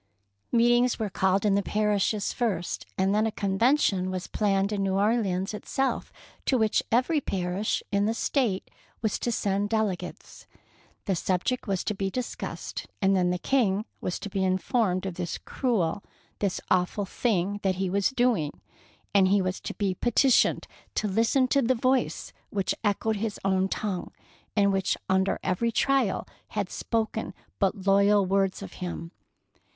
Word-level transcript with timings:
Meetings 0.51 0.97
were 0.97 1.11
called 1.11 1.45
in 1.45 1.53
the 1.53 1.61
parishes 1.61 2.33
13 2.33 2.87
193 2.97 3.49
DEEDS 3.49 3.53
OF 3.53 3.59
DARING 3.59 3.71
first, 3.75 3.85
rand 4.01 4.09
then 4.09 4.09
a 4.09 4.09
convention 4.09 4.09
was 4.09 4.25
planned 4.25 4.71
in 4.71 4.81
New 4.83 4.95
Orleans 4.95 5.53
itself, 5.53 6.11
to 6.47 6.57
which 6.57 6.81
every 6.91 7.21
parish 7.21 7.83
in 7.91 8.07
the 8.07 8.15
State 8.15 8.71
was 9.03 9.19
to 9.19 9.31
send 9.31 9.69
delegates. 9.69 10.47
The 11.05 11.15
subject 11.15 11.67
was 11.67 11.83
to 11.83 11.93
be 11.93 12.09
dis 12.09 12.33
cussed, 12.33 12.87
and 12.99 13.15
then 13.15 13.29
the 13.29 13.37
King 13.37 13.85
was 14.01 14.17
to 14.21 14.29
be 14.31 14.43
informed 14.43 15.05
of 15.05 15.17
this 15.17 15.37
cruel, 15.37 16.01
this 16.39 16.59
awful 16.71 17.05
thing 17.05 17.59
that 17.61 17.75
he 17.75 17.87
was 17.87 18.09
doing, 18.09 18.59
and 19.13 19.27
he 19.27 19.39
was 19.39 19.59
to 19.59 19.75
be 19.75 19.93
petitioned 19.93 20.65
to 20.95 21.07
listen 21.07 21.47
to 21.49 21.61
the 21.61 21.75
voice 21.75 22.33
which 22.49 22.73
echoed 22.83 23.17
his 23.17 23.39
own 23.45 23.69
tongue, 23.69 24.09
and 24.55 24.73
which 24.73 24.97
under 25.07 25.37
every 25.43 25.71
trial 25.71 26.27
had 26.47 26.71
spoken 26.71 27.35
but 27.59 27.85
loyal 27.85 28.25
words 28.25 28.63
of 28.63 28.73
him. 28.81 29.11